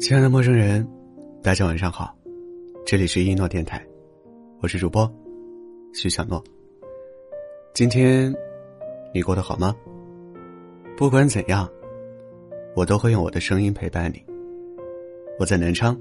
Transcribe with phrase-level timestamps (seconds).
[0.00, 0.88] 亲爱的陌生人，
[1.42, 2.16] 大家晚上好，
[2.86, 3.86] 这里是一诺电台，
[4.62, 5.08] 我是主播
[5.92, 6.42] 徐小诺。
[7.74, 8.34] 今天
[9.12, 9.76] 你过得好吗？
[10.96, 11.68] 不管怎样，
[12.74, 14.24] 我都会用我的声音陪伴你。
[15.38, 15.94] 我在南昌，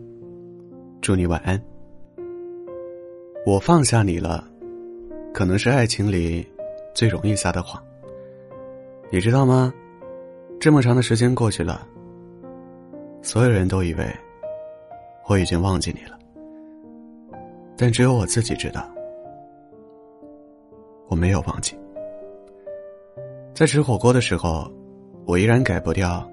[1.01, 1.61] 祝你晚安。
[3.45, 4.49] 我放下你了，
[5.33, 6.47] 可能是爱情里
[6.95, 7.83] 最容易撒的谎。
[9.11, 9.73] 你知道吗？
[10.57, 11.85] 这么长的时间过去了。
[13.21, 14.05] 所有人都以为
[15.27, 16.17] 我已经忘记你了，
[17.77, 18.89] 但只有我自己知道，
[21.07, 21.77] 我没有忘记。
[23.53, 24.71] 在吃火锅的时候，
[25.25, 26.27] 我依然改不掉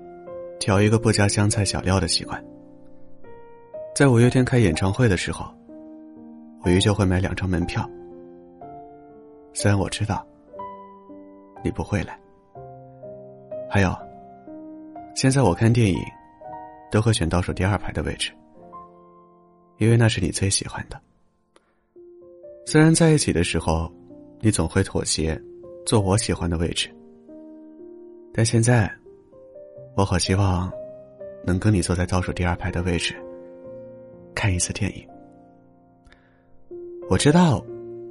[0.61, 2.43] 挑一个不加香菜小料的习惯。
[3.95, 5.45] 在五月天开演唱会的时候，
[6.63, 7.85] 我依旧会买两张门票。
[9.53, 10.25] 虽然我知道
[11.65, 12.19] 你不会来，
[13.69, 13.95] 还有，
[15.15, 15.99] 现在我看电影。
[16.91, 18.33] 都会选倒数第二排的位置，
[19.79, 21.01] 因为那是你最喜欢的。
[22.65, 23.93] 虽然在一起的时候，
[24.41, 25.41] 你总会妥协，
[25.85, 26.89] 坐我喜欢的位置，
[28.33, 28.91] 但现在，
[29.97, 30.71] 我好希望
[31.45, 33.15] 能跟你坐在倒数第二排的位置，
[34.35, 35.07] 看一次电影。
[37.09, 37.65] 我知道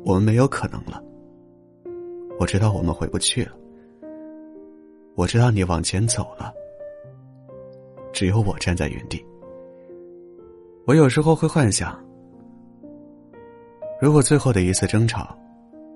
[0.06, 1.04] 我们没有可能了，
[2.40, 3.52] 我知道我们回不去了，
[5.16, 6.54] 我知道你往前走了。
[8.16, 9.24] 只有我站在原地。
[10.88, 12.02] 我有时候会幻想，
[14.00, 15.38] 如果最后的一次争吵，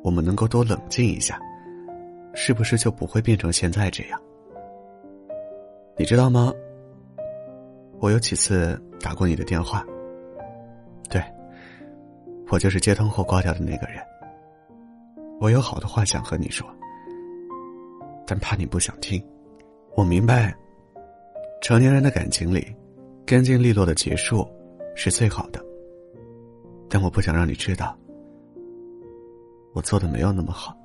[0.03, 1.40] 我们能够多冷静一下，
[2.34, 4.22] 是不是就不会变成现在这样？
[5.97, 6.53] 你知道吗？
[8.02, 9.86] 我有几次打过你的电话，
[11.09, 11.23] 对，
[12.50, 14.03] 我就是接通后挂掉的那个人。
[15.40, 16.67] 我有好多话想和你说，
[18.28, 19.23] 但怕你不想听。
[19.95, 20.53] 我明白。
[21.61, 22.75] 成年人的感情里，
[23.25, 24.47] 干净利落的结束
[24.95, 25.63] 是最好的。
[26.89, 27.97] 但我不想让你知道，
[29.73, 30.75] 我做的没有那么好。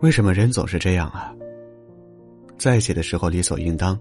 [0.00, 1.34] 为什么人总是这样啊？
[2.58, 3.98] 在一起的时候理所应当，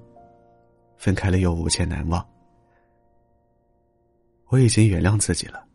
[0.97, 2.25] 分开了又无限难忘。
[4.49, 5.65] 我已经原谅自己了，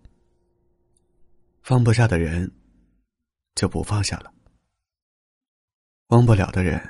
[1.62, 2.50] 放不下的人
[3.54, 4.30] 就不放下了，
[6.08, 6.80] 忘不了的人。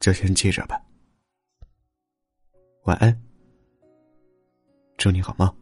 [0.00, 0.80] 就先记着吧。
[2.84, 3.20] 晚安，
[4.96, 5.54] 祝你好梦。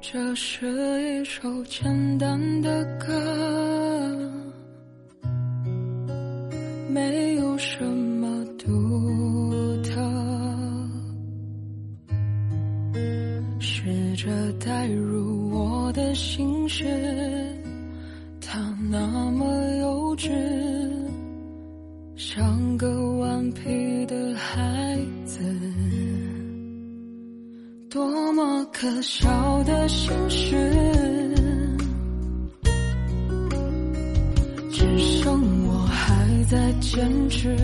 [0.00, 3.95] 这是一首简单的歌。
[13.68, 13.82] 试
[14.14, 14.30] 着
[14.64, 16.84] 代入我的心事，
[18.40, 19.44] 他那么
[19.80, 20.30] 幼稚，
[22.14, 25.40] 像个顽皮的孩子，
[27.90, 30.56] 多么可笑的心事。
[34.70, 37.56] 只剩我还在坚持，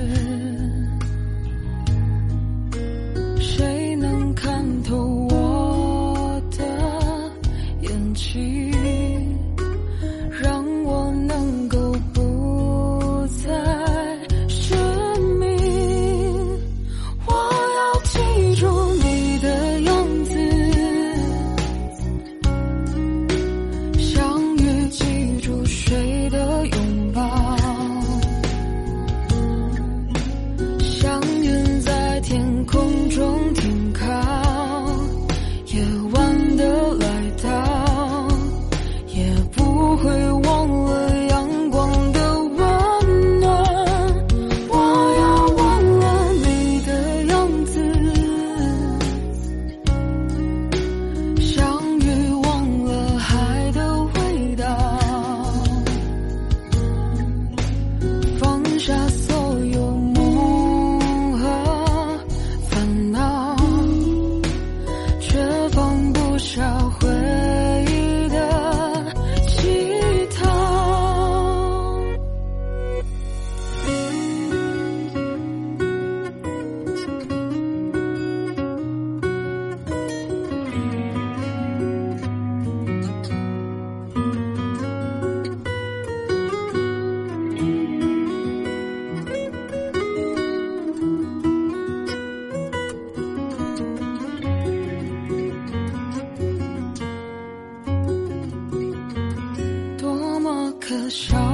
[100.93, 101.52] 可笑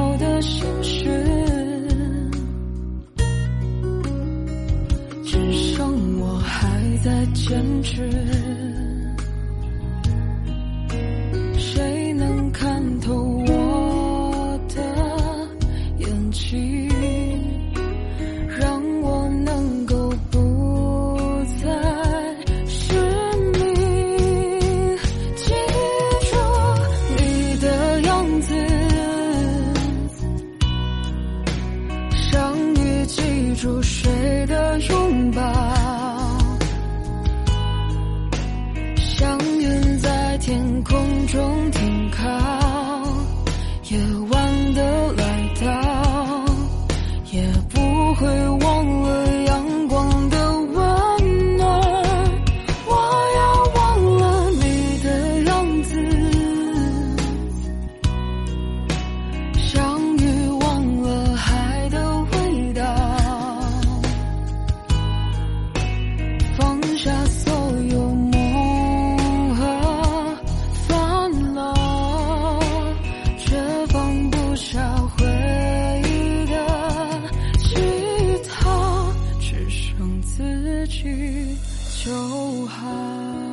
[81.01, 81.57] 去
[82.03, 83.48] 就好。